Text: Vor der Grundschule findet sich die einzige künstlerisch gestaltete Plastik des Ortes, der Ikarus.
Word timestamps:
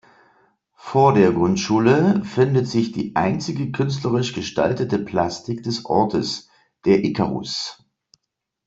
Vor 0.77 1.13
der 1.13 1.31
Grundschule 1.31 2.25
findet 2.25 2.67
sich 2.67 2.91
die 2.91 3.15
einzige 3.15 3.71
künstlerisch 3.71 4.33
gestaltete 4.33 4.97
Plastik 4.97 5.61
des 5.61 5.85
Ortes, 5.85 6.49
der 6.85 7.03
Ikarus. 7.03 7.85